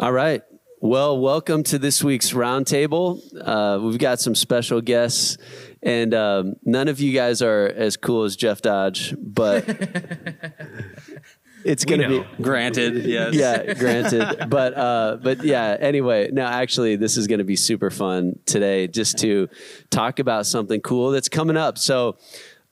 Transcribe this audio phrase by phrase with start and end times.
[0.00, 0.42] All right.
[0.80, 3.20] Well, welcome to this week's roundtable.
[3.38, 5.36] Uh, we've got some special guests,
[5.82, 9.68] and um, none of you guys are as cool as Jeff Dodge, but
[11.66, 13.34] it's going to be Granted, yes.
[13.34, 14.48] yeah, granted.
[14.48, 15.76] But uh, but yeah.
[15.78, 19.50] Anyway, no, actually, this is going to be super fun today, just to
[19.90, 21.76] talk about something cool that's coming up.
[21.76, 22.16] So,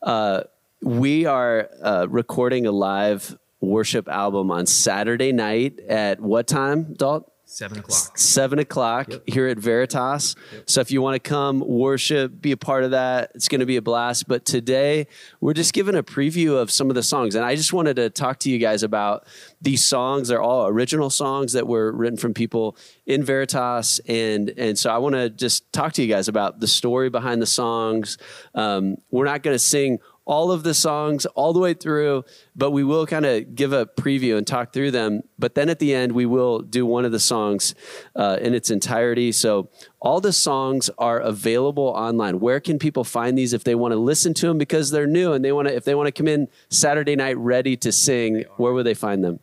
[0.02, 0.44] uh,
[0.80, 7.30] we are uh, recording a live worship album on Saturday night at what time, Dalt?
[7.50, 8.18] Seven o'clock.
[8.18, 10.36] seven o'clock here at Veritas.
[10.66, 13.66] So if you want to come worship, be a part of that, it's going to
[13.66, 14.28] be a blast.
[14.28, 15.06] But today
[15.40, 17.34] we're just giving a preview of some of the songs.
[17.34, 19.26] And I just wanted to talk to you guys about
[19.62, 20.28] these songs.
[20.28, 23.98] They're all original songs that were written from people in Veritas.
[24.06, 27.40] And, and so I want to just talk to you guys about the story behind
[27.40, 28.18] the songs.
[28.54, 32.22] Um, we're not going to sing all of the songs all the way through,
[32.54, 35.22] but we will kind of give a preview and talk through them.
[35.38, 37.74] But then at the end, we will do one of the songs
[38.14, 39.32] uh, in its entirety.
[39.32, 42.40] So all the songs are available online.
[42.40, 45.32] Where can people find these if they want to listen to them because they're new
[45.32, 48.44] and they want to if they want to come in Saturday night ready to sing?
[48.58, 49.40] Where will they find them?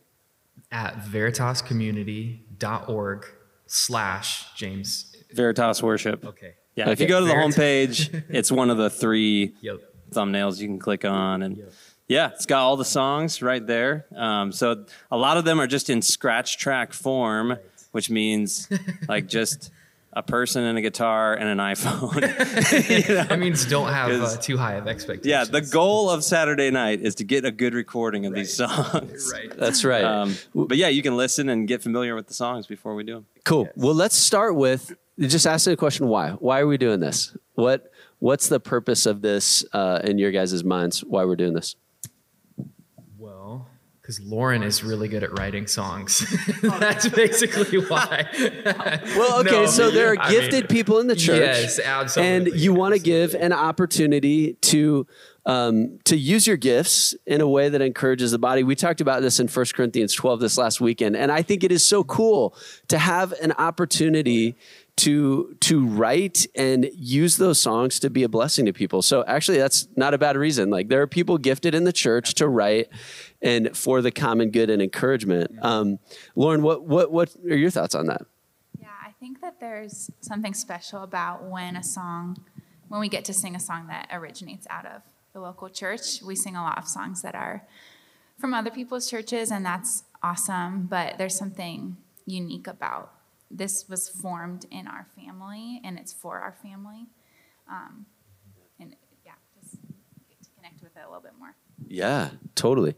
[0.72, 3.26] At veritascommunity.org
[3.66, 5.16] slash James.
[5.34, 6.24] Veritas worship.
[6.24, 6.54] Okay.
[6.76, 7.58] Yeah, if you go to the Veritas.
[8.10, 9.80] homepage, it's one of the three Yep.
[10.12, 11.62] Thumbnails you can click on, and
[12.08, 14.06] yeah, it's got all the songs right there.
[14.16, 17.58] Um, so a lot of them are just in scratch track form,
[17.92, 18.70] which means
[19.08, 19.72] like just
[20.18, 22.22] a person and a guitar and an iPhone.
[23.10, 23.24] You know?
[23.26, 25.28] That means don't have uh, 'Cause- too high of expectations.
[25.28, 29.30] Yeah, the goal of Saturday night is to get a good recording of these songs.
[29.34, 29.52] Right.
[29.58, 30.04] That's right.
[30.06, 33.16] Um, but yeah, you can listen and get familiar with the songs before we do
[33.16, 33.26] them.
[33.44, 33.68] Cool.
[33.76, 36.32] Well, let's start with just asking the question why.
[36.32, 37.36] Why are we doing this?
[37.56, 41.04] What What's the purpose of this uh, in your guys' minds?
[41.04, 41.76] Why we're doing this?
[43.18, 43.68] Well,
[44.06, 46.24] because Lauren is really good at writing songs.
[46.62, 48.28] That's basically why.
[49.16, 51.40] Well, okay, No, so there are I mean, gifted people in the church.
[51.40, 52.36] Yes, absolutely.
[52.36, 55.08] And you want to give an opportunity to
[55.46, 58.64] um, to use your gifts in a way that encourages the body.
[58.64, 61.72] We talked about this in 1 Corinthians 12 this last weekend, and I think it
[61.72, 62.56] is so cool
[62.88, 64.56] to have an opportunity
[64.98, 69.02] to to write and use those songs to be a blessing to people.
[69.02, 70.70] So actually that's not a bad reason.
[70.70, 72.88] Like there are people gifted in the church to write
[73.42, 75.52] and for the common good and encouragement.
[75.62, 76.00] Um,
[76.36, 78.22] Lauren, what what what are your thoughts on that?
[78.80, 82.38] Yeah, I think that there's something special about when a song,
[82.88, 85.02] when we get to sing a song that originates out of
[85.34, 86.22] the local church.
[86.22, 87.68] We sing a lot of songs that are
[88.40, 90.88] from other people's churches, and that's awesome.
[90.88, 93.12] But there's something unique about
[93.58, 97.08] this was formed in our family, and it's for our family.
[97.70, 98.06] Um,
[98.80, 98.96] and
[99.26, 99.78] yeah, just
[100.30, 101.56] get to connect with it a little bit more.
[101.88, 102.96] Yeah, totally.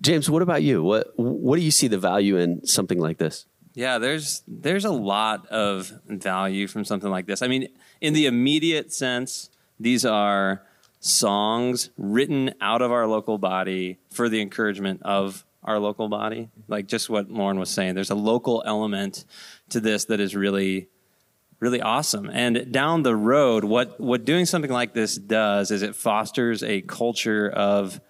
[0.00, 0.82] James, what about you?
[0.82, 3.46] What what do you see the value in something like this?
[3.74, 7.42] Yeah, there's there's a lot of value from something like this.
[7.42, 7.68] I mean,
[8.00, 9.50] in the immediate sense,
[9.80, 10.62] these are
[11.00, 16.50] songs written out of our local body for the encouragement of our local body.
[16.68, 19.24] Like just what Lauren was saying, there's a local element
[19.70, 20.88] to this that is really
[21.60, 22.28] really awesome.
[22.30, 26.82] And down the road, what what doing something like this does is it fosters a
[26.82, 28.00] culture of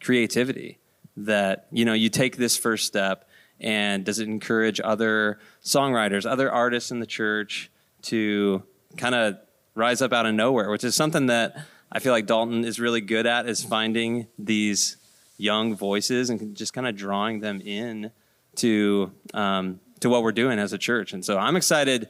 [0.00, 0.78] creativity
[1.16, 3.28] that you know you take this first step
[3.60, 7.70] and does it encourage other songwriters other artists in the church
[8.02, 8.62] to
[8.96, 9.38] kind of
[9.74, 11.56] rise up out of nowhere which is something that
[11.92, 14.96] i feel like dalton is really good at is finding these
[15.36, 18.10] young voices and just kind of drawing them in
[18.56, 22.08] to um, to what we're doing as a church and so i'm excited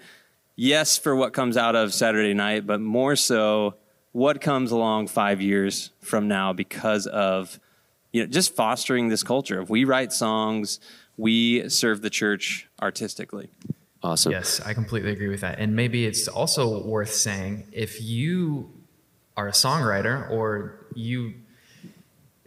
[0.56, 3.74] yes for what comes out of saturday night but more so
[4.12, 7.58] what comes along five years from now because of
[8.14, 9.60] you know, just fostering this culture.
[9.60, 10.78] If we write songs,
[11.16, 13.50] we serve the church artistically.
[14.04, 14.30] Awesome.
[14.30, 15.58] Yes, I completely agree with that.
[15.58, 18.70] And maybe it's also worth saying if you
[19.36, 21.34] are a songwriter or you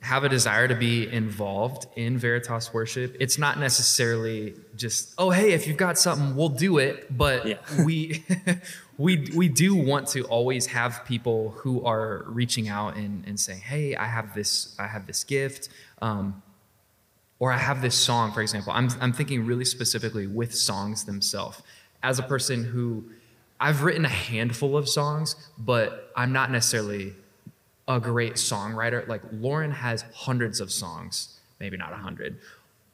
[0.08, 5.52] have a desire to be involved in Veritas worship, it's not necessarily just, oh, hey,
[5.52, 7.16] if you've got something, we'll do it.
[7.16, 7.58] But Yeah.
[7.84, 8.24] we,
[8.98, 13.60] we, we do want to always have people who are reaching out and, and saying,
[13.60, 15.68] hey, I have this, I have this gift.
[16.02, 16.42] Um,
[17.40, 18.72] or I have this song, for example.
[18.74, 21.62] I'm, I'm thinking really specifically with songs themselves.
[22.02, 23.04] As a person who
[23.60, 27.14] I've written a handful of songs, but I'm not necessarily
[27.88, 29.08] a great songwriter.
[29.08, 32.40] Like Lauren has hundreds of songs, maybe not a hundred,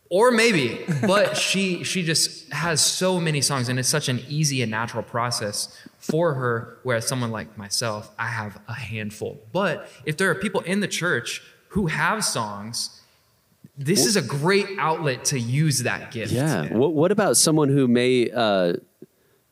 [0.09, 4.61] or maybe, but she she just has so many songs, and it's such an easy
[4.61, 6.77] and natural process for her.
[6.83, 9.39] Whereas someone like myself, I have a handful.
[9.51, 13.01] But if there are people in the church who have songs
[13.77, 16.31] this is a great outlet to use that gift.
[16.31, 16.71] Yeah.
[16.73, 18.73] What, what about someone who may uh,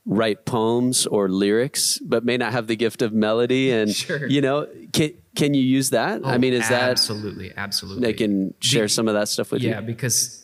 [0.06, 3.72] write poems or lyrics, but may not have the gift of melody?
[3.72, 4.28] And Sure.
[4.28, 6.26] you know, can can you use that?
[6.26, 8.02] I Oh, mean, is that absolutely, absolutely?
[8.02, 9.76] they can share some of that stuff with Yeah, you?
[9.76, 10.44] Yeah, because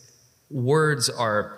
[0.50, 1.58] words are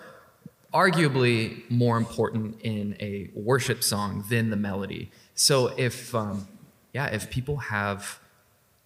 [0.74, 5.12] arguably more important in a worship song than the melody.
[5.36, 6.48] So if, um,
[6.94, 8.20] yeah, if people have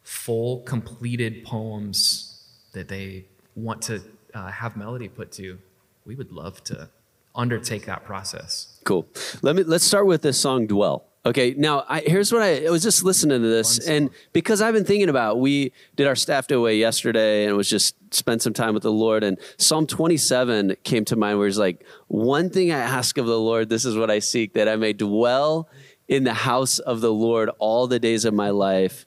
[0.03, 3.25] full, completed poems that they
[3.55, 4.01] want to
[4.33, 5.57] uh, have melody put to,
[6.05, 6.89] we would love to
[7.35, 8.79] undertake that process.
[8.83, 9.07] Cool.
[9.41, 12.69] Let me let's start with this song "Dwell." Okay, now I, here's what I, I
[12.69, 16.47] was just listening to this, and because I've been thinking about, we did our staff
[16.47, 19.23] day away yesterday, and it was just spent some time with the Lord.
[19.23, 23.39] And Psalm 27 came to mind, where it's like, "One thing I ask of the
[23.39, 25.69] Lord, this is what I seek, that I may dwell
[26.09, 29.05] in the house of the Lord all the days of my life,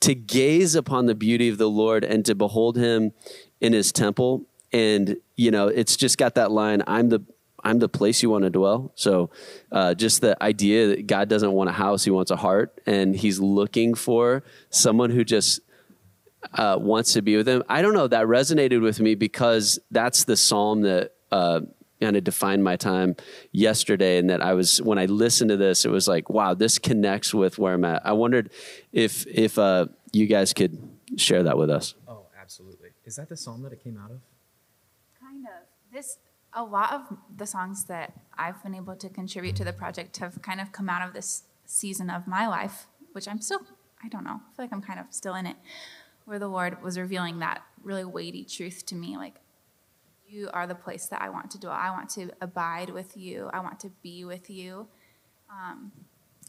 [0.00, 3.12] to gaze upon the beauty of the Lord and to behold Him
[3.62, 7.24] in His temple." And you know, it's just got that line, "I'm the
[7.64, 8.92] I'm the place you want to dwell.
[8.94, 9.30] So,
[9.72, 13.16] uh, just the idea that God doesn't want a house, He wants a heart, and
[13.16, 15.60] He's looking for someone who just
[16.52, 17.62] uh, wants to be with Him.
[17.68, 18.06] I don't know.
[18.06, 21.60] That resonated with me because that's the psalm that uh,
[22.00, 23.16] kind of defined my time
[23.52, 24.18] yesterday.
[24.18, 27.32] And that I was, when I listened to this, it was like, wow, this connects
[27.32, 28.06] with where I'm at.
[28.06, 28.50] I wondered
[28.92, 30.78] if, if uh, you guys could
[31.16, 31.94] share that with us.
[32.06, 32.90] Oh, absolutely.
[33.04, 34.20] Is that the psalm that it came out of?
[35.20, 35.66] Kind of.
[35.92, 36.18] This
[36.54, 40.40] a lot of the songs that I've been able to contribute to the project have
[40.42, 43.60] kind of come out of this season of my life, which I'm still
[44.04, 44.40] I don't know.
[44.42, 45.56] I feel like I'm kind of still in it,
[46.26, 49.40] where the Lord was revealing that really weighty truth to me, like
[50.26, 51.72] you are the place that I want to dwell.
[51.72, 53.50] I want to abide with you.
[53.52, 54.88] I want to be with you.
[55.50, 55.92] Um,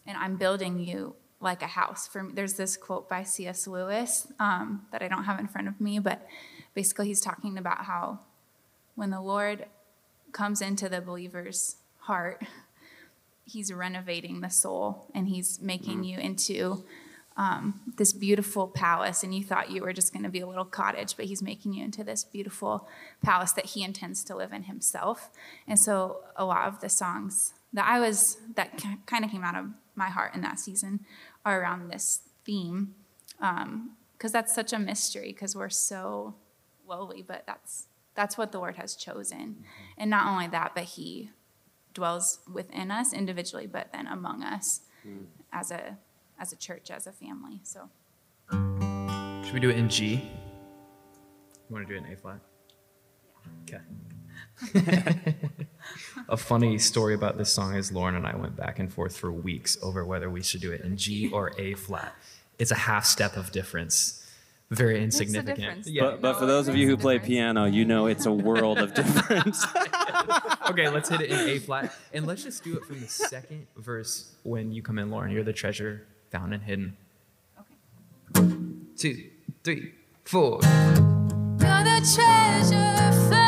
[0.06, 2.07] and I'm building you like a house.
[2.07, 3.68] For me, there's this quote by C.S.
[3.68, 6.28] Lewis um, that I don't have in front of me, but
[6.74, 8.19] basically he's talking about how
[8.96, 9.66] when the Lord
[10.35, 12.43] comes into the believer's heart,
[13.45, 16.83] he's renovating the soul and he's making you into
[17.37, 19.23] um, this beautiful palace.
[19.23, 21.73] And you thought you were just going to be a little cottage, but he's making
[21.73, 22.85] you into this beautiful
[23.23, 25.29] palace that he intends to live in himself.
[25.69, 29.55] And so a lot of the songs that I was, that kind of came out
[29.55, 31.05] of my heart in that season
[31.45, 32.93] are around this theme.
[34.17, 36.35] Because that's such a mystery, because we're so
[36.85, 39.38] lowly, but that's that's what the Lord has chosen.
[39.38, 39.63] Mm-hmm.
[39.97, 41.31] And not only that, but He
[41.94, 45.25] dwells within us individually, but then among us hmm.
[45.51, 45.97] as a
[46.39, 47.62] as a church, as a family.
[47.63, 47.89] So
[49.44, 50.15] Should we do it in G?
[50.15, 52.39] You want to do it in A flat?
[53.63, 53.81] Okay.
[56.29, 59.31] a funny story about this song is Lauren and I went back and forth for
[59.31, 62.13] weeks over whether we should do it in G or A flat.
[62.59, 64.25] It's a half step of difference.
[64.71, 65.85] Very insignificant.
[65.85, 66.03] Yeah.
[66.03, 68.94] But, but for those of you who play piano, you know it's a world of
[68.95, 69.63] difference.
[70.69, 71.94] okay, let's hit it in A flat.
[72.13, 75.31] And let's just do it from the second verse when you come in, Lauren.
[75.31, 76.97] You're the treasure found and hidden.
[77.59, 78.56] okay.
[78.97, 79.29] Two,
[79.63, 80.59] three, four.
[80.63, 83.44] You're the treasure found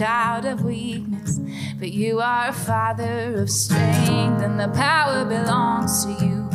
[0.00, 1.38] child of weakness,
[1.78, 6.48] but you are a father of strength, and the power belongs to you.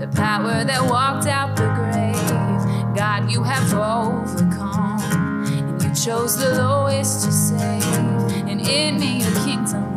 [0.00, 2.96] The power that walked out the grave.
[2.96, 5.00] God, you have overcome,
[5.44, 7.84] and you chose the lowest to save,
[8.48, 9.87] and in me your kingdom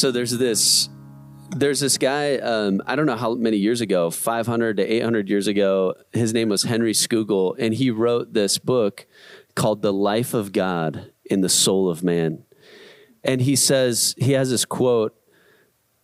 [0.00, 0.88] so there's this
[1.56, 5.46] there's this guy um, i don't know how many years ago 500 to 800 years
[5.46, 9.06] ago his name was henry scougal and he wrote this book
[9.54, 12.44] called the life of god in the soul of man.
[13.22, 15.16] And he says he has this quote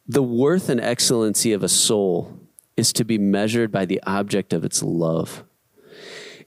[0.09, 2.39] the worth and excellency of a soul
[2.77, 5.43] is to be measured by the object of its love.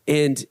[0.08, 0.46] And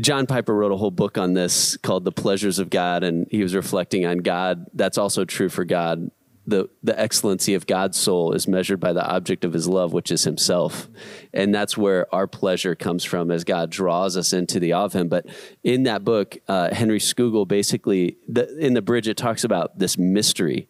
[0.00, 3.42] John Piper wrote a whole book on this called The Pleasures of God, and he
[3.42, 4.66] was reflecting on God.
[4.72, 6.12] That's also true for God.
[6.46, 10.10] The, the excellency of God's soul is measured by the object of his love, which
[10.10, 10.88] is himself.
[11.34, 14.94] And that's where our pleasure comes from as God draws us into the awe of
[14.94, 15.08] him.
[15.08, 15.26] But
[15.62, 19.98] in that book, uh, Henry Scougal basically, the, in the bridge, it talks about this
[19.98, 20.68] mystery.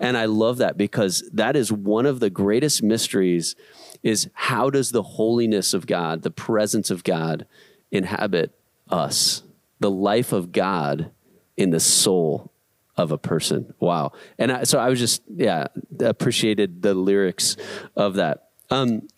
[0.00, 3.54] And I love that because that is one of the greatest mysteries
[4.02, 7.46] is how does the holiness of God, the presence of God,
[7.92, 8.52] inhabit
[8.92, 9.42] us,
[9.80, 11.10] the life of God
[11.56, 12.52] in the soul
[12.96, 13.74] of a person.
[13.80, 14.12] Wow.
[14.38, 15.68] And I, so I was just, yeah,
[16.00, 17.56] appreciated the lyrics
[17.96, 18.50] of that.
[18.70, 19.08] Um,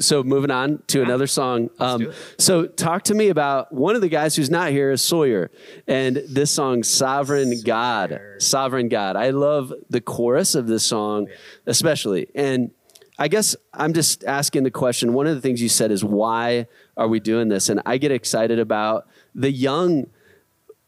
[0.00, 1.70] so moving on to another song.
[1.78, 5.50] Um, so talk to me about one of the guys who's not here is Sawyer,
[5.86, 9.16] and this song, "Sovereign God." Sovereign God.
[9.16, 11.28] I love the chorus of this song,
[11.66, 12.28] especially.
[12.34, 12.70] And
[13.18, 15.12] I guess I'm just asking the question.
[15.12, 17.68] One of the things you said is why are we doing this?
[17.68, 20.06] And I get excited about the young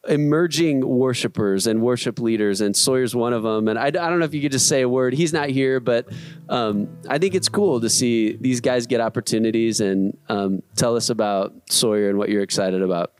[0.09, 3.69] emerging worshipers and worship leaders, and Sawyer's one of them.
[3.69, 5.13] And I, I don't know if you could just say a word.
[5.13, 6.09] He's not here, but
[6.49, 11.11] um, I think it's cool to see these guys get opportunities and um, tell us
[11.11, 13.13] about Sawyer and what you're excited about.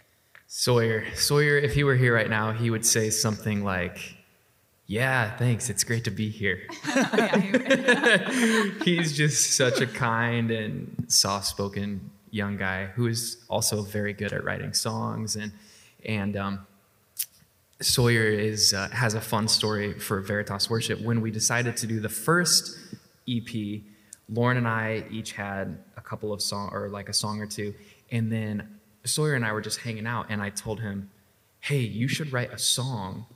[0.47, 4.17] Sawyer, Sawyer, if he were here right now, he would say something like,
[4.91, 5.71] yeah, thanks.
[5.71, 6.63] It's great to be here.
[8.85, 14.33] He's just such a kind and soft spoken young guy who is also very good
[14.33, 15.53] at writing songs and
[16.05, 16.67] and um,
[17.81, 21.01] Sawyer is uh, has a fun story for Veritas Worship.
[21.01, 22.77] When we decided to do the first
[23.29, 23.83] EP,
[24.29, 27.75] Lauren and I each had a couple of song or like a song or two,
[28.11, 31.11] and then Sawyer and I were just hanging out, and I told him,
[31.61, 33.27] "Hey, you should write a song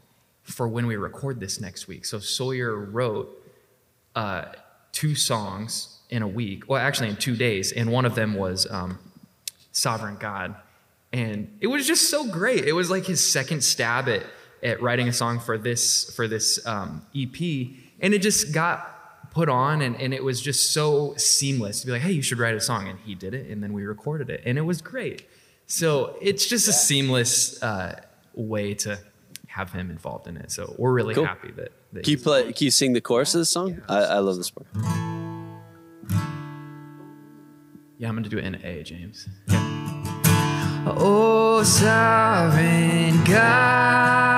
[0.44, 3.28] for when we record this next week." So Sawyer wrote
[4.14, 4.46] uh,
[4.92, 8.70] two songs in a week, well, actually in two days, and one of them was
[8.70, 8.98] um,
[9.72, 10.54] Sovereign God,
[11.12, 12.64] and it was just so great.
[12.64, 14.22] It was like his second stab at
[14.62, 17.40] at writing a song for this for this um, EP,
[18.00, 21.92] and it just got put on, and, and it was just so seamless to be
[21.92, 24.30] like, hey, you should write a song, and he did it, and then we recorded
[24.30, 25.28] it, and it was great.
[25.66, 28.00] So it's just a seamless uh,
[28.34, 28.98] way to
[29.54, 30.50] have him involved in it.
[30.50, 31.24] So we're really Cool.
[31.26, 31.70] happy that.
[31.92, 32.52] that Can you he's- play?
[32.52, 33.80] Can you sing the chorus of this song?
[33.88, 34.66] I, I love this part.
[37.98, 39.28] Yeah, I'm gonna do it in A, James.
[40.86, 44.33] Oh, sovereign God,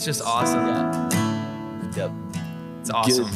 [0.00, 0.66] It's just awesome.
[0.66, 1.90] Yeah.
[1.94, 2.10] Yep.
[2.80, 3.28] It's awesome.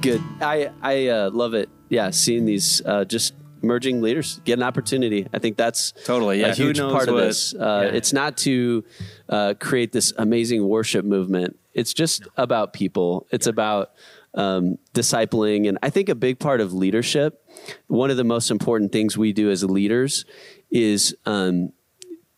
[0.00, 0.20] Good.
[0.40, 1.68] I I uh, love it.
[1.88, 5.28] Yeah, seeing these uh, just emerging leaders get an opportunity.
[5.32, 6.48] I think that's Totally, yeah.
[6.48, 7.54] a Who huge knows part of what- this.
[7.54, 7.96] Uh, Yeah.
[7.98, 8.82] It's not to
[9.28, 11.56] uh, create this amazing worship movement.
[11.72, 13.28] It's just about people.
[13.30, 13.92] It's about
[14.34, 17.44] um, discipling, and I think a big part of leadership.
[17.86, 20.24] One of the most important things we do as leaders
[20.68, 21.70] is um,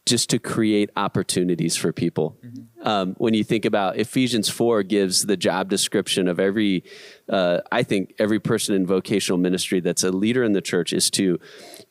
[0.04, 2.36] just to create opportunities for people.
[2.82, 6.84] Um, when you think about Ephesians 4 gives the job description of every,
[7.28, 11.10] uh, I think every person in vocational ministry that's a leader in the church is
[11.12, 11.40] to,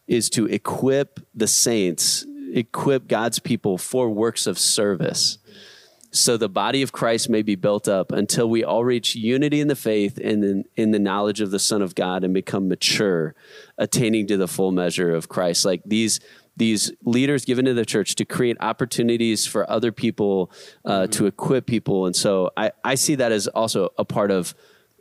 [0.08, 5.40] is to equip the saints, equip God's people for works of service.
[6.12, 9.68] So the body of Christ may be built up until we all reach unity in
[9.68, 13.36] the faith and in, in the knowledge of the Son of God and become mature,
[13.78, 15.66] attaining to the full measure of Christ.
[15.66, 16.22] Like these
[16.58, 20.52] these leaders given to the church to create opportunities for other people,
[20.84, 22.06] uh, to equip people.
[22.08, 24.54] And so I, I see that as also a part of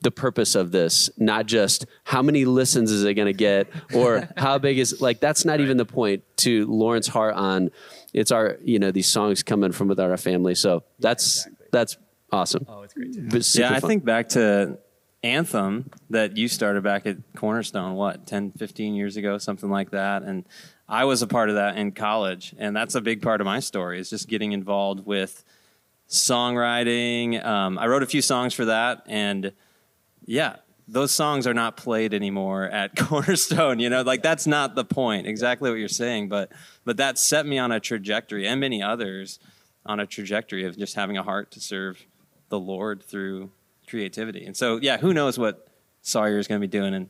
[0.02, 4.28] the purpose of this, not just how many listens is it going to get or
[4.36, 7.70] how big is like that's not even the point to Lawrence Hart on
[8.12, 10.54] it's our you know these songs coming from within our family.
[10.54, 11.96] So that's that's
[12.30, 12.66] awesome.
[12.68, 13.28] Oh, it's great too.
[13.28, 13.88] But yeah, I fun.
[13.88, 14.78] think back to
[15.22, 20.22] Anthem that you started back at Cornerstone, what, 10, 15 years ago, something like that.
[20.22, 20.46] And
[20.88, 22.55] I was a part of that in college.
[22.59, 25.45] And that's a big part of my story is just getting involved with
[26.09, 27.45] songwriting.
[27.45, 29.02] Um, I wrote a few songs for that.
[29.07, 29.52] And
[30.25, 30.57] yeah,
[30.88, 33.81] those songs are not played anymore at Cornerstone.
[33.81, 35.26] You know, like that's not the point.
[35.26, 36.52] Exactly what you're saying, but
[36.85, 39.38] but that set me on a trajectory, and many others
[39.85, 42.07] on a trajectory of just having a heart to serve
[42.49, 43.50] the Lord through
[43.88, 44.45] creativity.
[44.45, 45.69] And so, yeah, who knows what
[46.02, 47.09] Sawyer is going to be doing in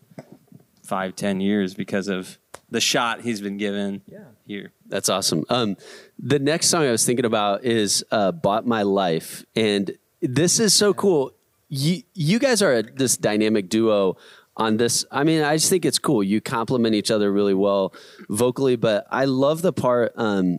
[0.82, 2.38] five, ten years because of
[2.70, 4.18] the shot he's been given Yeah.
[4.46, 4.72] here.
[4.88, 5.44] That's awesome.
[5.48, 5.76] Um,
[6.18, 10.74] the next song I was thinking about is uh, "Bought My Life," and this is
[10.74, 11.32] so cool.
[11.68, 14.16] You you guys are a, this dynamic duo
[14.56, 15.04] on this.
[15.10, 16.22] I mean, I just think it's cool.
[16.22, 17.92] You complement each other really well
[18.28, 20.58] vocally, but I love the part um,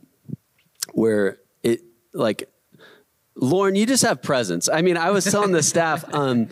[0.94, 1.82] where it
[2.14, 2.50] like
[3.36, 4.68] Lauren, you just have presence.
[4.68, 6.50] I mean, I was telling the staff, um,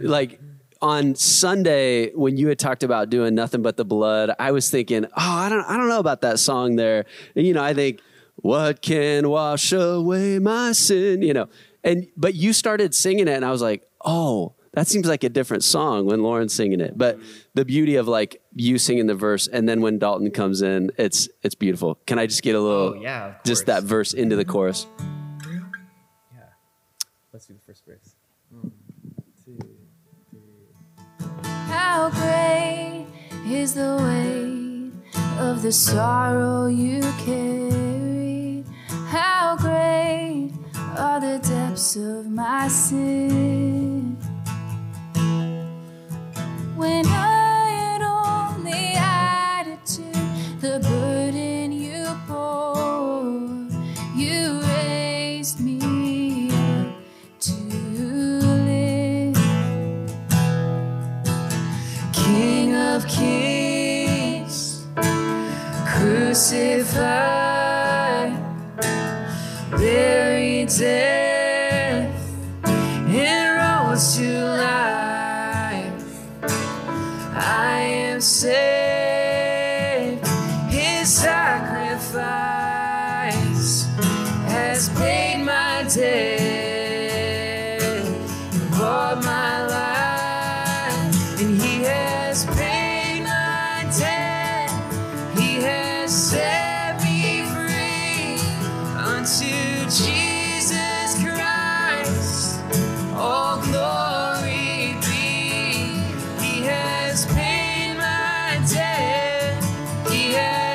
[0.00, 0.38] like
[0.82, 5.04] on Sunday when you had talked about doing nothing but the blood, I was thinking,
[5.06, 7.04] oh, I don't, I don't know about that song there.
[7.34, 8.00] And you know, I think,
[8.36, 11.22] what can wash away my sin?
[11.22, 11.48] You know,
[11.82, 14.52] and but you started singing it, and I was like, oh.
[14.72, 17.18] That seems like a different song when Lauren's singing it, but
[17.54, 21.30] the beauty of like you singing the verse and then when Dalton comes in, it's
[21.42, 21.94] it's beautiful.
[22.06, 24.86] Can I just get a little, Oh, yeah, just that verse into the chorus?
[26.30, 26.40] Yeah.
[27.32, 28.15] Let's do the first verse.
[31.76, 33.04] How great
[33.46, 34.92] is the weight
[35.38, 38.64] of the sorrow you carried?
[39.08, 40.52] How great
[40.96, 44.16] are the depths of my sin?
[46.76, 47.45] When I
[66.48, 67.35] crucified,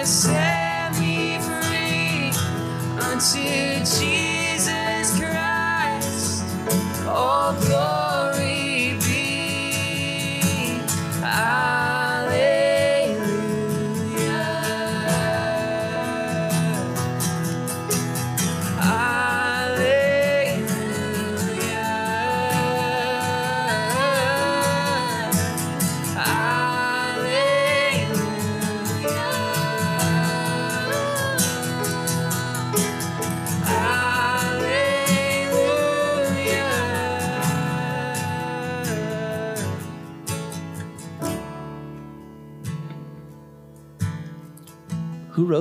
[0.02, 0.41] He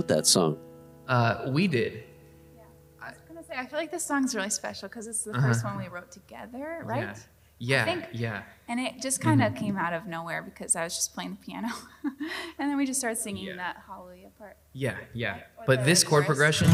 [0.00, 0.58] wrote that song?
[1.06, 2.04] Uh, we did.
[3.02, 5.62] I was gonna say, I feel like this song's really special because it's the first
[5.64, 7.04] one we wrote together, right?
[7.04, 7.14] Uh-huh.
[7.14, 7.24] Yeah.
[7.58, 7.84] Yeah.
[7.84, 8.42] think- yeah.
[8.68, 11.44] And it just kind of came out of nowhere because I was just playing the
[11.44, 11.68] piano,
[12.58, 13.56] and then we just started singing Yeah.
[13.56, 14.56] that Hallelujah part.
[14.72, 15.40] Yeah, yeah.
[15.58, 16.68] Or But this chord progression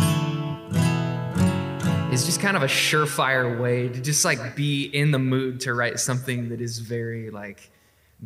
[2.12, 5.74] is just kind of a surefire way to just like be in the mood to
[5.74, 7.70] write something that is very like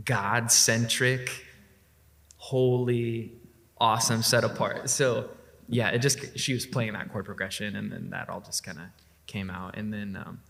[0.05, 1.31] God centric,
[2.37, 3.33] holy,
[3.81, 4.91] awesome, set apart.
[4.91, 5.31] So
[5.69, 8.79] yeah, it just she was playing that chord progression, and then that all just kind
[8.79, 8.85] of
[9.27, 10.41] came out, and then um,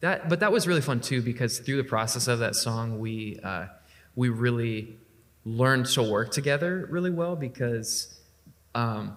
[0.00, 0.28] that.
[0.28, 3.66] But that was really fun too because through the process of that song, we uh,
[4.14, 4.98] we really
[5.44, 8.20] learned to work together really well because
[8.74, 9.16] um,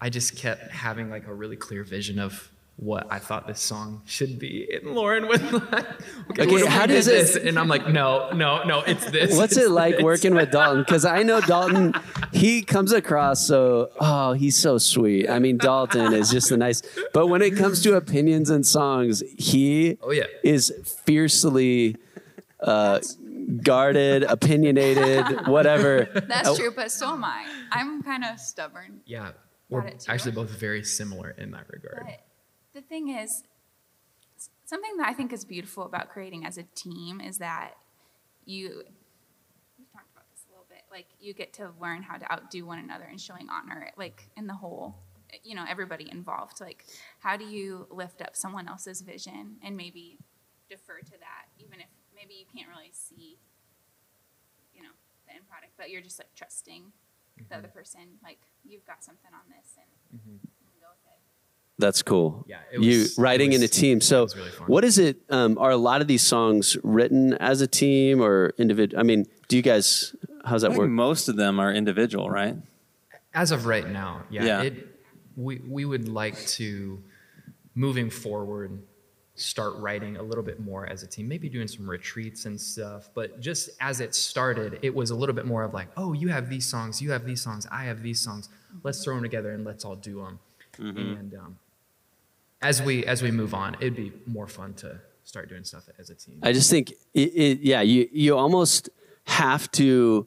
[0.00, 4.02] I just kept having like a really clear vision of what I thought this song
[4.04, 4.68] should be.
[4.70, 7.36] And Lauren was like, okay, Okay, what how does it- this?
[7.36, 9.34] And I'm like, no, no, no, it's this.
[9.36, 10.82] What's it's it like this." working with Dalton?
[10.82, 11.94] Because I know Dalton,
[12.32, 15.28] he comes across so, oh, he's so sweet.
[15.30, 16.82] I mean, Dalton is just a nice,
[17.14, 20.24] but when it comes to opinions and songs, he Oh, yeah.
[20.44, 20.70] is
[21.06, 21.96] fiercely
[22.60, 23.00] uh,
[23.62, 26.08] guarded, opinionated, whatever.
[26.28, 27.46] That's Oh, true, but so am I.
[27.72, 29.00] I'm kind of stubborn.
[29.06, 29.30] Yeah,
[29.68, 30.12] we're Got it, too.
[30.12, 32.02] actually both very similar in that regard.
[32.06, 32.20] But
[32.76, 33.42] the thing is,
[34.66, 37.72] something that I think is beautiful about creating as a team is that
[38.44, 38.82] you,
[39.78, 42.66] we've talked about this a little bit, like you get to learn how to outdo
[42.66, 44.94] one another and showing honor, like in the whole,
[45.42, 46.60] you know, everybody involved.
[46.60, 46.84] Like,
[47.18, 50.18] how do you lift up someone else's vision and maybe
[50.68, 53.38] defer to that, even if maybe you can't really see
[54.74, 54.92] you know
[55.26, 56.92] the end product but you're just like trusting
[57.36, 57.52] Mm-hmm.
[57.52, 60.40] the other person, like you've got something on this, and Mm-hmm.
[60.40, 61.20] you can go with it.
[61.78, 62.44] That's cool.
[62.48, 64.00] Yeah, it you was- it writing in a team.
[64.00, 65.18] So, really what is it?
[65.28, 68.98] Um, are a lot of these songs written as a team or individual?
[68.98, 70.14] I mean, do you guys?
[70.44, 70.90] How's I that think work?
[70.90, 72.56] most of them are individual, right?
[73.34, 74.62] As of right now, yeah, Yeah.
[74.62, 74.86] It,
[75.36, 77.02] we we would like to,
[77.74, 78.82] moving forward,
[79.34, 81.28] start writing a little bit more as a team.
[81.28, 83.10] Maybe doing some retreats and stuff.
[83.14, 86.28] But just as it started, it was a little bit more of like, oh, you
[86.28, 88.48] have these songs, you have these songs, I have these songs.
[88.82, 90.38] Let's throw them together and let's all do them.
[90.78, 91.58] And um,
[92.62, 96.10] as we as we move on, it'd be more fun to start doing stuff as
[96.10, 96.38] a team.
[96.42, 98.88] I just think it, it, yeah, you you almost
[99.24, 100.26] have to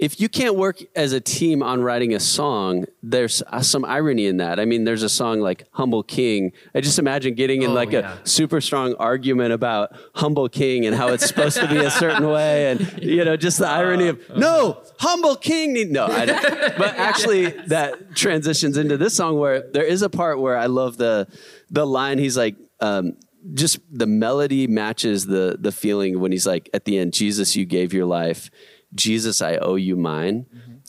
[0.00, 4.26] if you can't work as a team on writing a song, there's uh, some irony
[4.26, 4.60] in that.
[4.60, 6.52] I mean, there's a song like Humble King.
[6.74, 8.18] I just imagine getting in Oh, like yeah.
[8.22, 12.28] a super strong argument about Humble King and how it's supposed to be a certain
[12.36, 12.70] way.
[12.70, 15.72] And, you know, just the irony of, no, Humble King.
[15.72, 16.42] Need, no, I don't.
[16.76, 20.96] But actually, that transitions into this song where there is a part where I love
[20.98, 21.28] the,
[21.70, 22.18] the line.
[22.18, 23.16] He's like, um,
[23.54, 27.64] just the melody matches the the feeling when he's like at the end jesus you
[27.64, 28.50] gave your life
[28.94, 30.44] jesus i owe you mine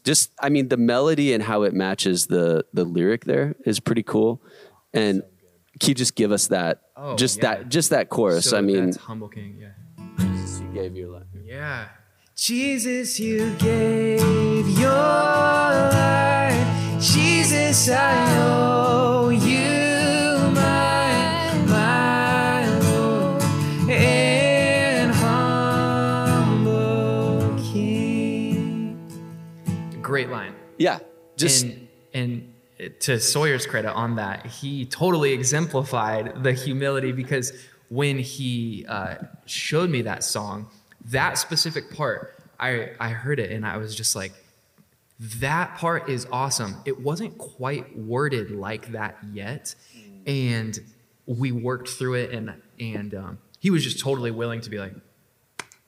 [0.09, 2.45] just i mean the melody and how it matches the
[2.77, 4.31] the lyric there is pretty cool
[5.01, 5.13] and
[5.79, 7.43] can you just give us that Oh, just yeah.
[7.45, 9.73] that just that chorus So i mean that's humble king, yeah.
[10.19, 11.87] jesus you gave your life Yeah.
[12.49, 14.89] Jesus, you gave your
[15.99, 16.67] life.
[17.13, 18.15] Jesus, I
[18.47, 19.68] owe you
[30.79, 30.97] yeah
[31.37, 32.53] just and, and
[32.99, 37.51] to Sawyer's credit on that, he totally exemplified the humility because
[37.89, 39.15] when he uh,
[39.45, 40.69] showed me that song,
[41.05, 44.33] that specific part, I, I heard it and I was just like,
[45.19, 46.77] that part is awesome.
[46.85, 49.75] It wasn't quite worded like that yet.
[50.25, 50.79] And
[51.25, 54.93] we worked through it and, and um, he was just totally willing to be like,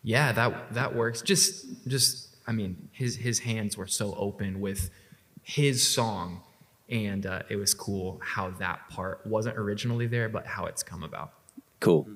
[0.03, 1.21] yeah, that that works.
[1.21, 4.89] Just just I mean, his his hands were so open with
[5.41, 6.41] his song,
[6.89, 11.01] and uh, it was cool how that part wasn't originally there, but how it's come
[11.01, 11.31] about.
[11.79, 12.09] Cool.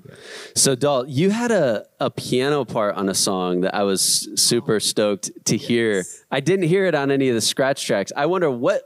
[0.53, 4.81] So, Dal, you had a, a piano part on a song that I was super
[4.81, 6.03] stoked to hear.
[6.29, 8.11] I didn't hear it on any of the scratch tracks.
[8.13, 8.83] I wonder what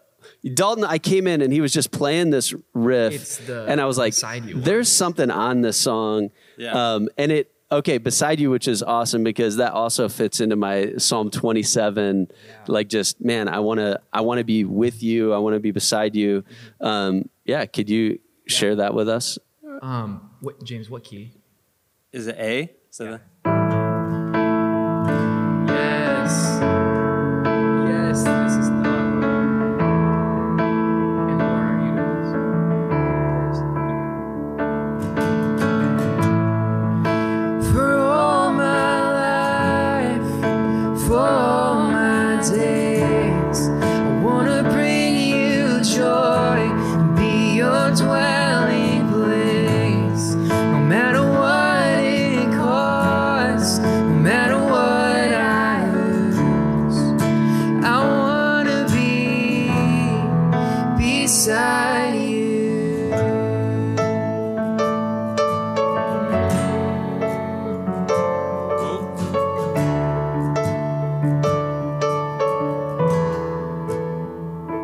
[0.53, 0.83] Dalton.
[0.83, 3.97] I came in and he was just playing this riff, It's the and I was
[3.97, 4.61] like, Beside one.
[4.61, 6.73] "There's something on this song." Yeah.
[6.73, 10.93] Um, and it okay beside you, which is awesome because that also fits into my
[10.97, 12.27] Psalm 27.
[12.67, 15.33] Like, just man, I want to I want to be with you.
[15.33, 16.41] I want to be beside you.
[16.41, 16.85] Mm-hmm.
[16.87, 17.65] Um, yeah.
[17.65, 19.37] Could you share that with us?
[19.81, 20.89] Um, what James?
[20.89, 21.33] What key?
[22.11, 22.73] Is it A?
[22.89, 23.21] So the-
[53.69, 56.97] costs, no matter what I lose,
[57.83, 59.69] I wanna be
[60.97, 63.09] beside you.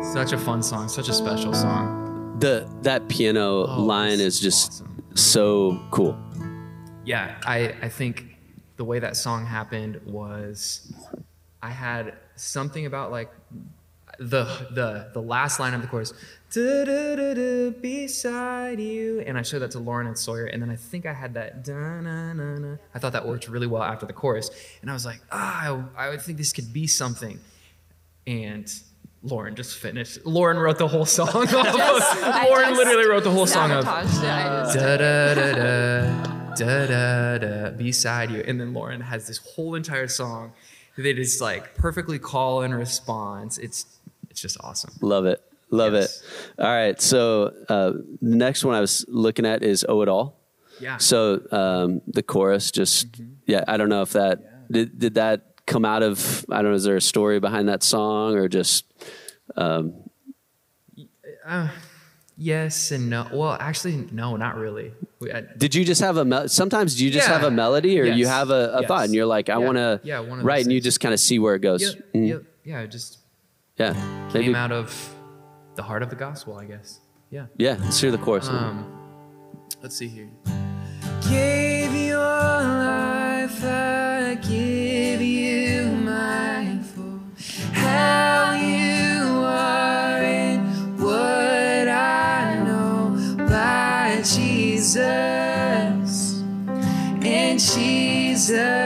[0.02, 2.36] Such a fun song, such a special song.
[2.38, 5.02] the that piano Oh, line is just awesome.
[5.14, 6.16] so cool.
[7.04, 8.35] Yeah, I, I think
[8.76, 10.92] the way that song happened was
[11.62, 13.30] I had something about like
[14.18, 16.12] the the the last line of the chorus
[16.50, 21.04] "Du-du-du-du, beside you and I showed that to Lauren and Sawyer and then I think
[21.06, 21.64] I had that.
[22.94, 26.06] I thought that worked really well after the chorus and I was like ah I,
[26.06, 27.38] I would think this could be something
[28.26, 28.72] and
[29.22, 33.72] Lauren just finished Lauren wrote the whole song I Lauren literally wrote the whole song
[33.72, 33.88] of it.
[36.56, 40.52] Da da da beside you and then lauren has this whole entire song
[40.96, 43.86] that is like perfectly call and response it's
[44.30, 45.40] it's just awesome Love it.
[45.70, 46.22] Love Yes.
[46.22, 46.62] it.
[46.62, 47.00] All right.
[47.02, 47.90] So uh,
[48.22, 50.38] the next one I was looking at is "Oh It All."
[50.80, 53.08] yeah So um, the chorus just
[53.46, 53.64] yeah.
[53.66, 56.76] I don't know if that did did that come out of I don't know.
[56.76, 58.84] Is there a story behind that song or just
[62.36, 63.26] yes and no.
[63.32, 64.92] Well, actually, no, not really.
[65.20, 67.34] We, I, Did you just have a mel- sometimes do you just Yeah.
[67.38, 68.88] have a melody or you have a, a Yes.
[68.88, 69.64] thought and you're like I Yeah.
[69.64, 70.84] want to Yeah, one of write those and you things.
[70.84, 71.82] just kind of see where it goes.
[71.82, 72.28] yep, Mm.
[72.28, 73.18] yep, yeah, it just
[73.78, 73.92] Yeah.
[74.32, 75.14] came Maybe, out of
[75.76, 77.00] the heart of the gospel, I guess.
[77.30, 77.46] Yeah.
[77.56, 78.48] yeah, let's hear the chorus.
[78.48, 78.86] Um,
[79.82, 80.28] let's see here.
[81.28, 84.50] Gave your life, I give
[98.46, 98.85] Jesus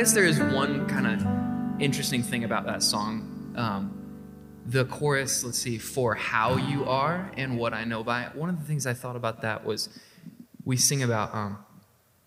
[0.00, 3.52] guess there is one kind of interesting thing about that song.
[3.54, 8.34] Um, the chorus, let's see, for how you are and what I know by it.
[8.34, 9.90] One of the things I thought about that was
[10.64, 11.58] we sing about, um,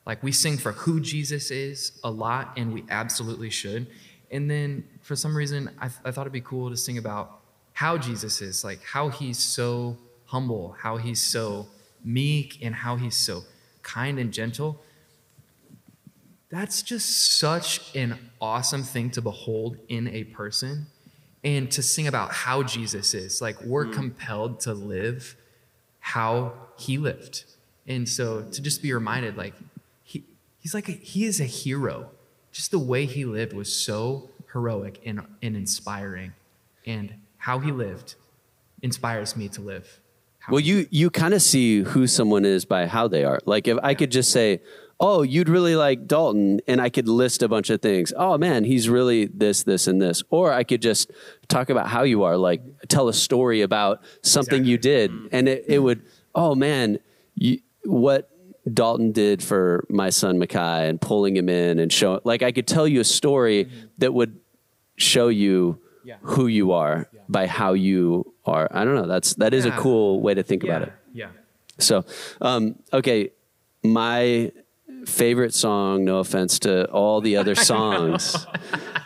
[0.05, 3.87] like, we sing for who Jesus is a lot, and we absolutely should.
[4.29, 7.39] And then for some reason, I, I thought it'd be cool to sing about
[7.71, 11.65] how Jesus is, like, how he's so humble, how he's so
[12.05, 13.41] meek, and how he's so
[13.81, 14.79] kind and gentle.
[16.53, 20.85] That's just such an awesome thing to behold in a person
[21.43, 23.41] and to sing about how Jesus is.
[23.41, 23.93] Like we're mm.
[23.93, 25.35] compelled to live
[25.99, 27.45] how he lived.
[27.87, 29.55] And so to just be reminded, like
[30.03, 30.25] he,
[30.59, 32.11] he's like a, he is a hero.
[32.51, 36.33] Just the way he lived was so heroic and, and inspiring.
[36.85, 38.13] And how he lived
[38.83, 39.99] inspires me to live.
[40.49, 43.39] Well, you you kind of see who someone is by how they are.
[43.45, 44.61] Like if I could just say,
[45.05, 48.13] "Oh, you'd really like Dalton," and I could list a bunch of things.
[48.15, 50.23] Oh man, he's really this, this, and this.
[50.29, 51.11] Or I could just
[51.47, 55.65] talk about how you are, like tell a story about something you did, and it,
[55.67, 56.01] it would.
[56.33, 56.99] Oh man,
[57.35, 58.29] you, what
[58.71, 62.67] Dalton did for my son Makai and pulling him in and showing, like I could
[62.67, 64.39] tell you a story that would
[64.95, 66.17] show you Yeah.
[66.21, 68.67] who you are by how you are.
[68.71, 69.07] I don't know.
[69.07, 70.93] That's that is a cool way to think yeah, about it.
[71.13, 71.29] Yeah.
[71.79, 72.05] So,
[72.41, 73.31] um, okay,
[73.83, 74.51] my
[75.05, 76.03] favorite song.
[76.05, 78.45] No offense to all the other songs.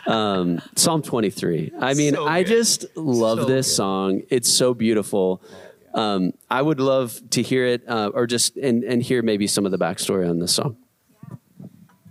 [0.06, 1.72] um, Psalm twenty three.
[1.78, 3.74] I mean, So I just love So this good.
[3.74, 4.22] song.
[4.30, 5.42] It's so beautiful.
[5.94, 9.64] Um, I would love to hear it, uh, or just and and hear maybe some
[9.66, 10.76] of the backstory on this song.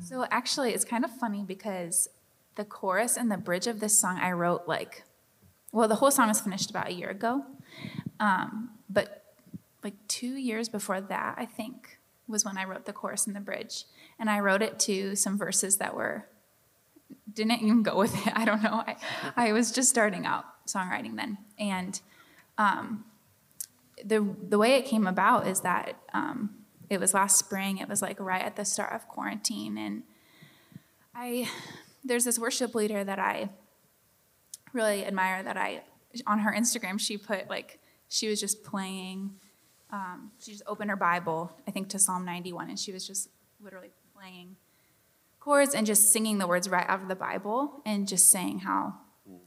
[0.04, 2.08] So actually, it's kind of funny because
[2.56, 5.04] the chorus and the bridge of this song I wrote like,
[5.72, 7.46] well, the whole song was finished about a year ago,
[8.20, 9.24] um, but
[9.84, 11.97] like two years before that, I think,
[12.28, 13.86] was when I wrote the chorus and the bridge,
[14.20, 16.28] and I wrote it to some verses that were
[17.32, 18.34] didn't even go with it.
[18.38, 18.84] I don't know.
[18.86, 18.96] I,
[19.36, 22.00] I was just starting out songwriting then, and
[22.58, 23.06] um,
[24.04, 26.52] the the way it came about is that um,
[26.90, 27.78] it was last spring.
[27.78, 30.04] It was like right at the start of quarantine, and
[31.16, 31.50] I
[32.04, 33.50] there's this worship leader that I
[34.74, 35.44] really admire.
[35.44, 35.84] That I
[36.26, 39.36] on her Instagram she put like she was just playing.
[39.92, 43.30] Um, she just opened her Bible, I think, to Psalm 91, and she was just
[43.62, 44.58] literally playing
[45.40, 48.96] chords and just singing the words right out of the Bible and just saying how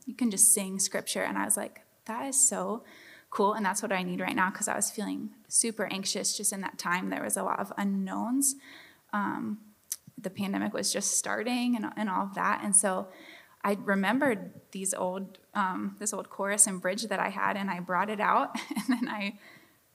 [0.06, 1.22] you can just sing scripture.
[1.22, 2.84] And I was like, that is so
[3.30, 3.54] cool.
[3.54, 6.60] And that's what I need right now because I was feeling super anxious just in
[6.62, 7.10] that time.
[7.10, 8.56] There was a lot of unknowns.
[9.12, 9.58] Um,
[10.20, 12.60] the pandemic was just starting and, and all of that.
[12.62, 13.08] And so
[13.62, 17.80] I remembered these old, um, this old chorus and bridge that I had, and I
[17.80, 18.58] brought it out.
[18.76, 19.38] And then I,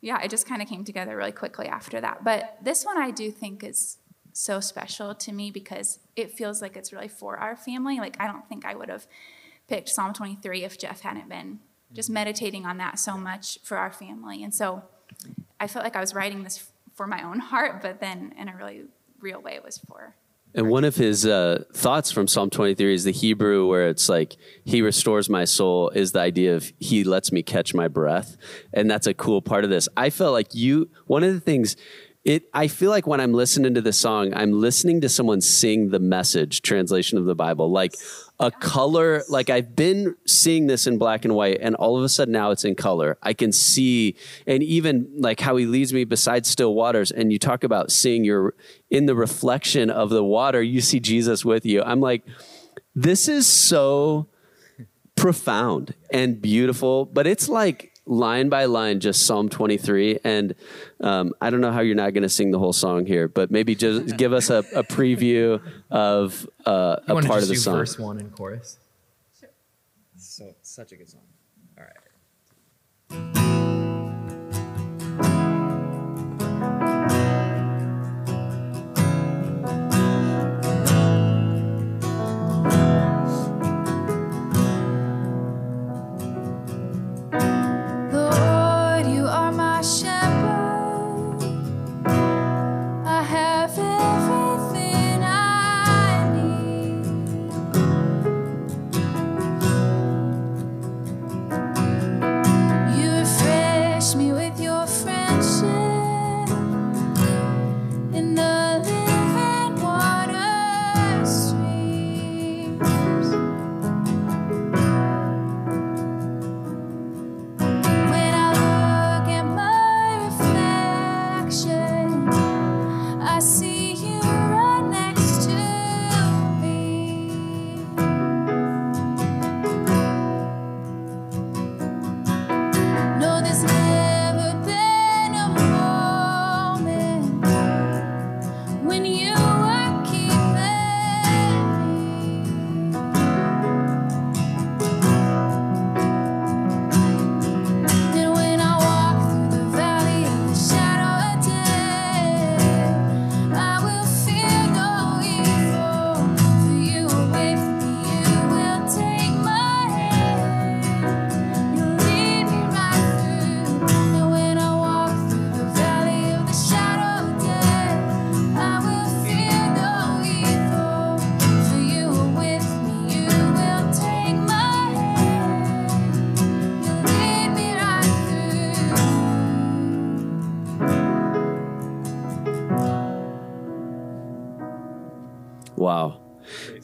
[0.05, 2.23] yeah, it just kind of came together really quickly after that.
[2.23, 3.97] But this one I do think is
[4.33, 7.97] so special to me because it feels like it's really for our family.
[7.97, 9.07] Like I don't think I would have
[9.67, 11.59] picked Psalm 23 if Jeff hadn't been
[11.91, 12.13] just mm-hmm.
[12.13, 14.43] meditating on that so much for our family.
[14.43, 14.83] And so
[15.59, 18.55] I felt like I was writing this for my own heart, but then in a
[18.55, 18.83] really
[19.19, 20.13] real way, it was for.
[20.55, 24.37] And one of his uh, thoughts from Psalm 23 is the Hebrew, where it's like,
[24.63, 28.37] He restores my soul, is the idea of He lets me catch my breath.
[28.73, 29.89] And that's a cool part of this.
[29.97, 31.75] I felt like you, one of the things,
[32.25, 35.89] it, I feel like when I'm listening to this song, I'm listening to someone sing
[35.89, 37.71] the message translation of the Bible.
[37.71, 37.93] Like
[38.39, 42.09] a color, like I've been seeing this in black and white, and all of a
[42.09, 43.19] sudden now it's in color.
[43.21, 44.15] I can see,
[44.47, 47.11] and even like how he leads me beside still waters.
[47.11, 48.55] And you talk about seeing your,
[48.89, 51.83] in the reflection of the water, you see Jesus with you.
[51.83, 52.23] I'm like,
[52.95, 54.29] this is so
[55.15, 60.19] profound and beautiful, but it's like, line by line, just Psalm 23.
[60.23, 60.55] And
[61.01, 63.51] um, I don't know how you're not going to sing the whole song here, but
[63.51, 67.43] maybe just give us a, a preview of uh, You a want to part just
[67.43, 67.77] of the do song.
[67.77, 68.77] verse one and chorus?
[69.39, 69.49] Sure.
[70.17, 71.21] So such a good song.
[71.77, 73.44] All right.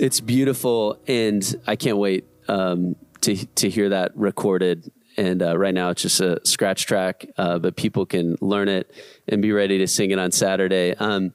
[0.02, 1.00] It's beautiful.
[1.08, 4.92] And I can't wait um, to, to hear that recorded.
[5.16, 8.92] And uh, right now it's just a scratch track, uh, but people can learn it
[9.28, 10.96] and be ready to sing it on Saturday.
[10.96, 11.34] Um,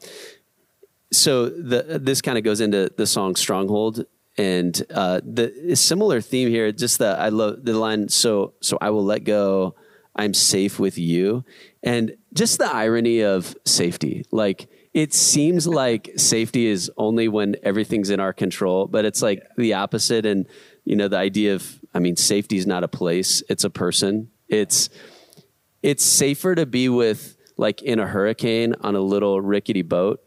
[1.12, 4.04] so the, this kind of goes into the song Stronghold.
[4.36, 8.08] And uh, the similar theme here, just the I love the line.
[8.08, 9.76] So so I will let go.
[10.16, 11.44] I'm safe with you,
[11.86, 14.26] and just the irony of safety.
[14.32, 19.42] Like it seems like safety is only when everything's in our control, but it's like
[19.56, 20.26] the opposite.
[20.26, 20.46] And
[20.84, 24.30] you know the idea of I mean, safety is not a place; it's a person.
[24.48, 24.90] It's
[25.82, 30.20] it's safer to be with like in a hurricane on a little rickety boat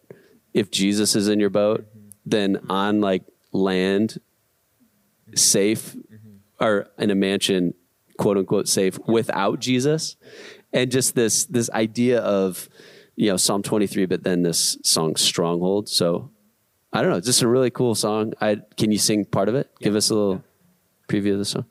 [0.53, 2.09] if Jesus is in your boat mm-hmm.
[2.25, 2.71] than mm-hmm.
[2.71, 4.19] on like land
[5.35, 6.63] safe mm-hmm.
[6.63, 7.73] or in a mansion
[8.17, 10.15] quote unquote safe without Jesus
[10.73, 12.69] and just this this idea of
[13.15, 15.89] you know Psalm 23 but then this song stronghold.
[15.89, 16.31] So
[16.93, 18.33] I don't know just a really cool song.
[18.41, 19.69] I can you sing part of it?
[19.79, 20.43] Give us a little
[21.07, 21.65] preview of the song.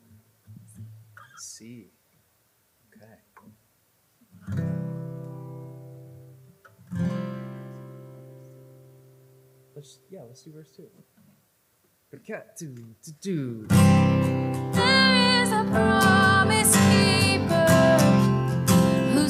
[1.38, 1.90] See.
[2.96, 3.06] Okay.
[9.74, 10.88] Let's yeah, let's do verse two.
[12.10, 12.20] There
[15.42, 17.07] is a promise keeper who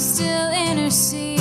[0.00, 1.37] still intercedes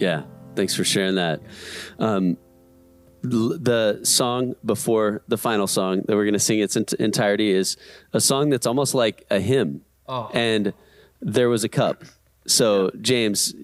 [0.00, 0.22] Yeah.
[0.56, 1.40] Thanks for sharing that.
[1.98, 2.36] Um,
[3.22, 7.76] the song before the final song that we're going to sing its ent- entirety is
[8.12, 9.82] a song that's almost like a hymn.
[10.08, 10.30] Oh.
[10.32, 10.72] And
[11.20, 12.02] there was a cup.
[12.46, 13.54] So, James,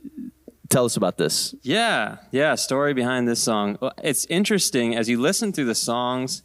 [0.69, 1.55] tell us about this.
[1.63, 2.55] Yeah, yeah.
[2.55, 3.79] Story behind this song.
[3.81, 6.43] Well, It's interesting as you listen through the songs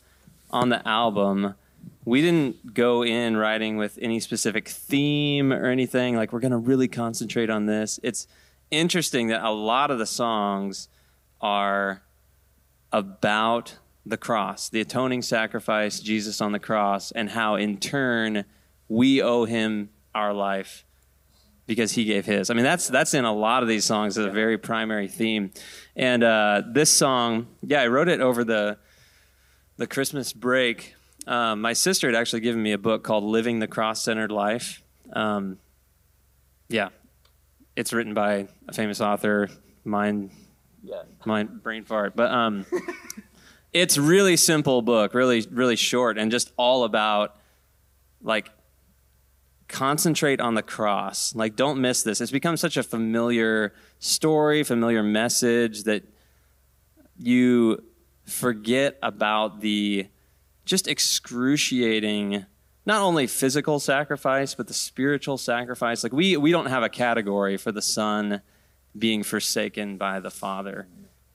[0.49, 1.55] on the album.
[2.05, 6.15] We didn't go in writing with any specific theme or anything.
[6.15, 7.99] Like we're going to really concentrate on this.
[8.01, 8.25] It's
[8.71, 10.87] interesting that a lot of the songs
[11.39, 12.01] are
[12.91, 18.45] about the cross, the atoning sacrifice, Jesus on the cross, and how in turn
[18.87, 20.85] we owe him our life
[21.67, 22.49] because he gave his.
[22.49, 25.51] I mean, that's that's in a lot of these songs as a very primary theme.
[25.95, 28.77] And uh, this song, yeah, I wrote it over the
[29.77, 30.95] the Christmas break.
[31.27, 35.59] Um, my sister had actually given me a book called "Living the Cross-Centered Life." Um,
[36.67, 36.89] yeah,
[37.75, 39.49] it's written by a famous author.
[39.83, 40.31] Mind,
[40.83, 42.15] yeah, mind brain fart.
[42.15, 42.65] But um,
[43.73, 47.35] it's really simple book, really really short, and just all about
[48.21, 48.51] like
[49.71, 51.33] concentrate on the cross.
[51.33, 52.21] Like, don't miss this.
[52.21, 56.03] It's become such a familiar story, familiar message that
[57.17, 57.83] you
[58.25, 60.07] forget about the
[60.65, 62.45] just excruciating,
[62.85, 66.03] not only physical sacrifice, but the spiritual sacrifice.
[66.03, 68.41] Like, we, we don't have a category for the Son
[68.97, 70.87] being forsaken by the Father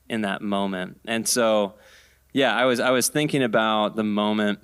[0.09, 0.99] in that moment.
[1.05, 1.75] And so,
[2.33, 4.59] yeah, I was, I was thinking about the moment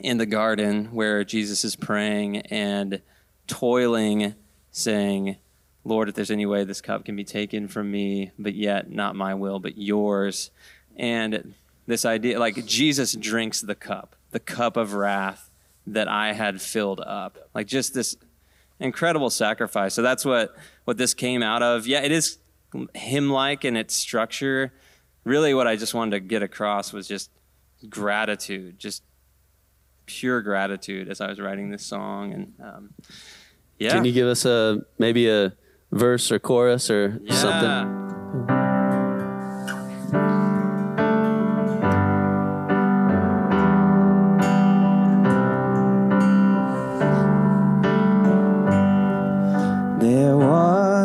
[0.00, 3.00] in the garden where Jesus is praying and
[3.46, 4.34] toiling,
[4.72, 5.36] saying,
[5.84, 9.14] Lord, if there's any way this cup can be taken from me, but yet not
[9.14, 10.50] my will, but yours.
[10.96, 11.54] And
[11.86, 15.50] this idea, like Jesus drinks the cup, the cup of wrath
[15.86, 17.50] that I had filled up.
[17.54, 18.16] Like just this
[18.80, 19.94] incredible sacrifice.
[19.94, 20.54] So that's what,
[20.84, 21.86] what this came out of.
[21.86, 22.38] Yeah, it is
[22.94, 24.72] hymn like in its structure.
[25.24, 27.30] Really, what I just wanted to get across was just
[27.88, 29.02] gratitude, just
[30.06, 32.32] pure gratitude as I was writing this song.
[32.32, 32.94] And um,
[33.78, 33.90] yeah.
[33.90, 35.54] Can you give us a maybe a
[35.92, 37.34] verse or chorus or yeah.
[37.34, 38.73] something?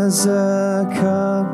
[0.10, 1.45] Was a cup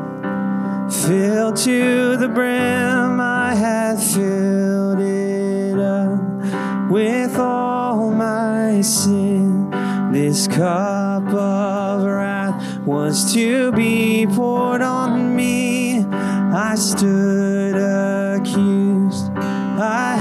[0.90, 3.20] filled to the brim.
[3.20, 9.70] I had filled it up with all my sin.
[10.10, 16.06] This cup of wrath was to be poured on me.
[16.10, 19.32] I stood accused.
[19.36, 20.16] I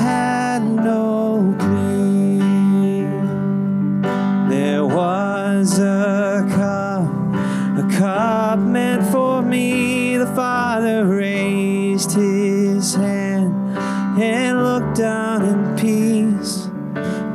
[8.59, 10.17] meant for me.
[10.17, 13.77] The Father raised his hand
[14.19, 16.67] and looked down in peace.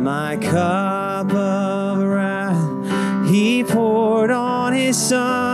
[0.00, 5.49] My cup of wrath he poured on his Son,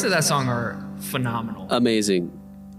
[0.00, 1.66] The words to that song are phenomenal.
[1.70, 2.32] amazing.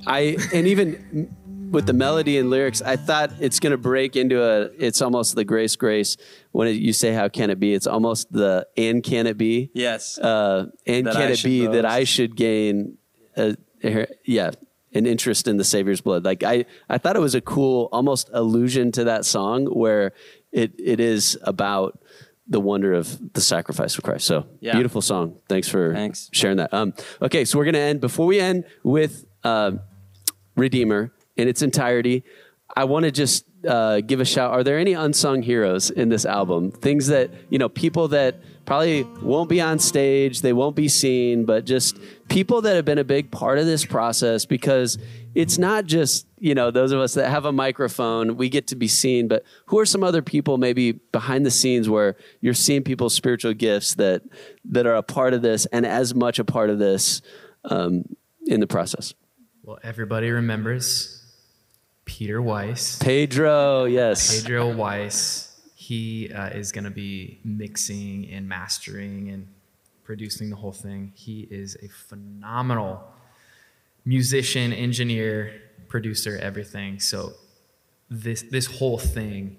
[0.07, 1.35] I and even
[1.71, 4.69] with the melody and lyrics, I thought it's going to break into a.
[4.77, 6.15] It's almost the grace, grace.
[6.51, 9.69] When it, you say, "How can it be?" It's almost the "and can it be?"
[9.73, 10.17] Yes.
[10.17, 11.85] Uh, and That can I it should be that.
[11.85, 12.97] I should gain?
[13.37, 14.51] A, a- yeah,
[14.93, 16.23] an interest in the Savior's blood.
[16.25, 20.13] Like I, I thought it was a cool, almost allusion to that song where
[20.51, 21.99] it it is about
[22.49, 24.25] the wonder of the sacrifice of Christ.
[24.25, 24.73] So Yeah.
[24.73, 25.35] beautiful song.
[25.47, 26.29] Thanks for Thanks.
[26.33, 26.73] sharing that.
[26.73, 29.71] Um, okay, so we're gonna end before we end with uh,
[30.55, 32.23] Redeemer in its entirety.
[32.75, 34.51] I want to just uh, give a shout.
[34.51, 36.71] Are there any unsung heroes in this album?
[36.71, 41.43] Things that you know, people that probably won't be on stage, they won't be seen,
[41.45, 41.97] but just
[42.29, 44.97] people that have been a big part of this process because
[45.35, 48.75] it's not just you know those of us that have a microphone we get to
[48.75, 52.83] be seen but who are some other people maybe behind the scenes where you're seeing
[52.83, 54.21] people's spiritual gifts that
[54.63, 57.21] that are a part of this and as much a part of this
[57.65, 58.03] um,
[58.47, 59.13] in the process
[59.63, 61.18] Well, everybody remembers
[62.09, 62.97] Peter Weiss.
[62.97, 64.41] Pedro, yes.
[64.41, 65.55] Pedro Weiss.
[65.75, 69.47] He uh, is going to be mixing and mastering and
[70.03, 71.13] producing the whole thing.
[71.15, 73.03] He is a phenomenal
[74.05, 76.99] musician, engineer, producer, everything.
[76.99, 77.33] So
[78.09, 79.57] this this whole thing,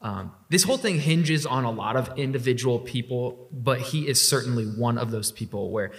[0.00, 4.64] um, this whole thing hinges on a lot of individual people, but he is certainly
[4.64, 5.92] one of those people where.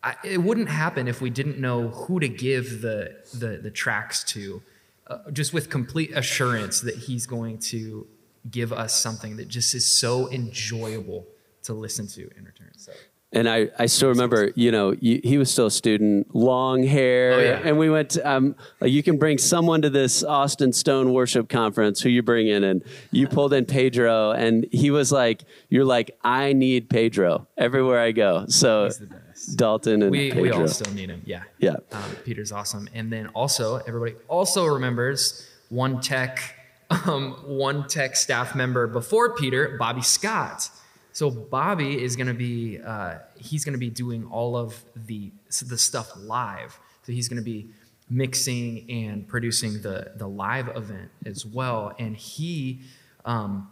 [0.00, 4.22] I, it wouldn't happen if we didn't know who to give the the, the tracks
[4.34, 4.62] to,
[5.08, 8.06] uh, just with complete assurance that he's going to
[8.50, 11.26] give us something that just is so enjoyable
[11.62, 12.72] to listen to in return.
[12.76, 12.92] So
[13.30, 17.32] And I, I still remember, you know, you, he was still a student, long hair.
[17.32, 17.60] Oh, yeah.
[17.62, 22.00] And we went, to, um, you can bring someone to this Austin Stone worship conference
[22.00, 22.64] who you bring in.
[22.64, 28.00] And you pulled in Pedro, and he was like, you're like, I need Pedro everywhere
[28.00, 28.46] I go.
[28.48, 29.17] So he's the best.
[29.54, 30.42] Dalton and We Pedro.
[30.42, 31.22] we all still need him.
[31.24, 31.42] Yeah.
[31.58, 31.76] Yeah.
[31.92, 32.88] Um, Peter's awesome.
[32.94, 36.54] And then also everybody also remembers one tech
[36.90, 40.70] um, one tech staff member before Peter, Bobby Scott.
[41.12, 45.30] So Bobby is going to be uh, he's going to be doing all of the
[45.66, 46.78] the stuff live.
[47.04, 47.68] So he's going to be
[48.08, 51.92] mixing and producing the the live event as well.
[51.98, 52.80] And he
[53.24, 53.68] um,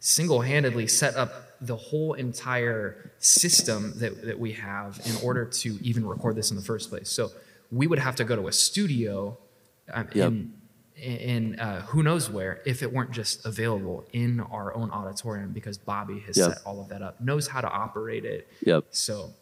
[0.00, 6.06] single-handedly set up the whole entire system that, that we have in order to even
[6.06, 7.08] record this in the first place.
[7.10, 7.30] So
[7.72, 9.38] we would have to go to a studio
[9.92, 10.28] um, Yep.
[10.28, 10.52] in,
[10.96, 15.76] in uh, who knows where if it weren't just available in our own auditorium because
[15.78, 16.48] Bobby has Yep.
[16.54, 18.48] set all of that up, knows how to operate it.
[18.64, 18.86] Yep.
[18.90, 19.32] So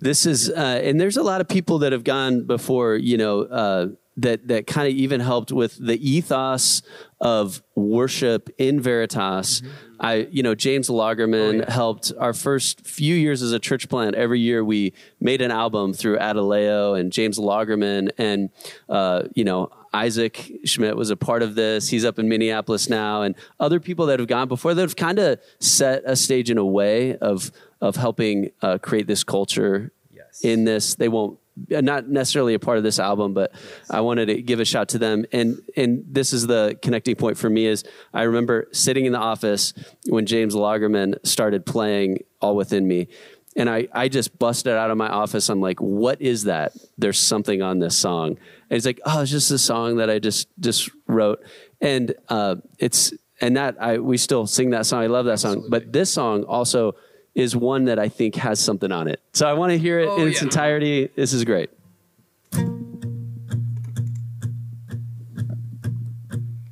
[0.00, 3.42] This is, uh, and there's a lot of people that have gone before, you know,
[3.42, 6.82] uh, that that kind of even helped with the ethos
[7.20, 9.62] of worship in Veritas.
[10.00, 11.72] I, you know, James Lagerman Oh, yeah.
[11.72, 14.16] helped our first few years as a church plant.
[14.16, 18.50] Every year we made an album through Adaleo and James Lagerman, and
[18.88, 19.70] uh, you know.
[19.94, 21.90] Isaac Schmidt was a part of this.
[21.90, 25.18] He's up in Minneapolis now, and other people that have gone before that have kind
[25.18, 27.52] of set a stage in a way of
[27.82, 30.40] of helping uh, create this culture Yes.
[30.42, 30.94] in this.
[30.94, 31.38] They won't
[31.68, 33.52] not necessarily a part of this album, but
[33.90, 35.26] I wanted to give a shout to them.
[35.32, 39.18] And and this is the connecting point for me is I remember sitting in the
[39.18, 39.74] office
[40.08, 43.08] when James Lagerman started playing All Within Me.
[43.54, 45.50] And I, I just busted out of my office.
[45.50, 46.72] I'm like, what is that?
[46.96, 48.28] There's something on this song.
[48.28, 48.38] And
[48.70, 51.44] he's like, oh, it's just a song that I just just wrote.
[51.80, 55.02] And uh, it's and that I we still sing that song.
[55.02, 55.66] I love that song.
[55.68, 56.94] But this song also
[57.34, 59.20] is one that I think has something on it.
[59.32, 60.44] So I want to hear it Oh, in its yeah.
[60.44, 61.08] entirety.
[61.16, 61.70] This is great.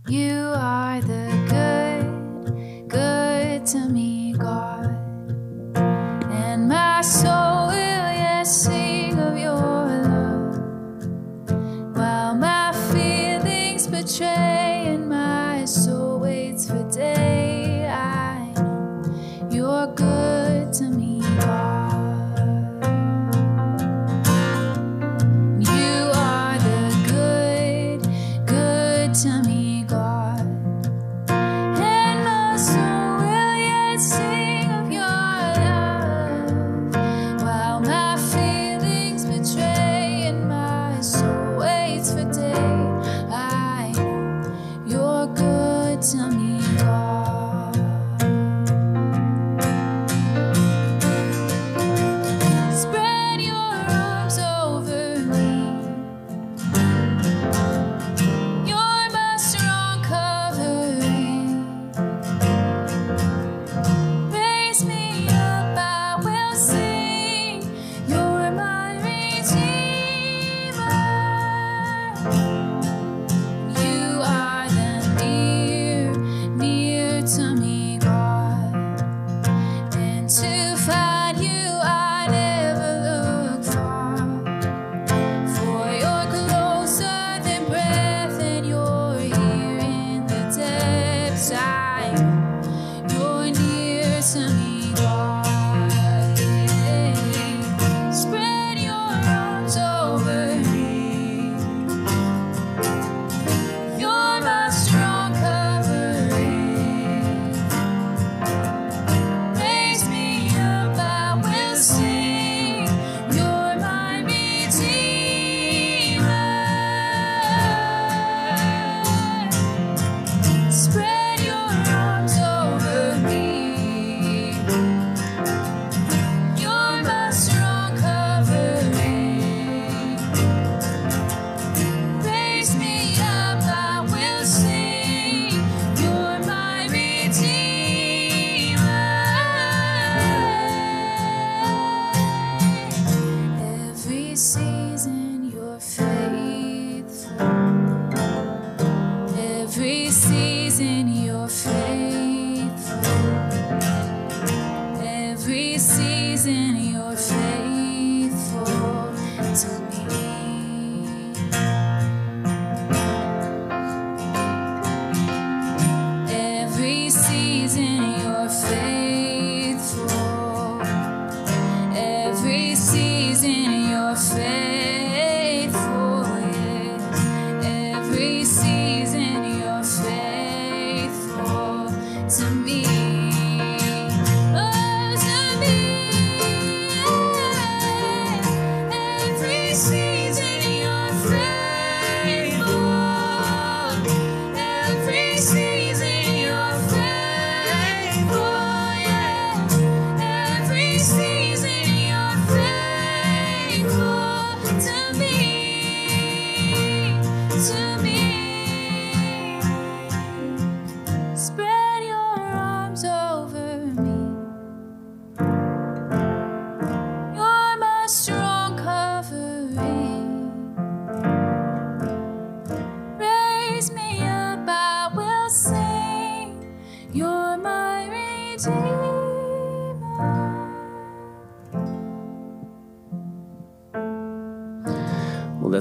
[0.09, 4.87] You are the good, good to me, God.
[5.77, 9.00] And my soul will yet sing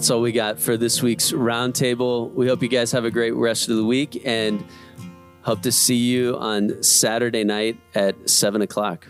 [0.10, 2.34] that's all we got for this week's roundtable.
[2.34, 4.66] We hope you guys have a great rest of the week and
[5.44, 9.06] hope to see you on Saturday night at 7 o'clock.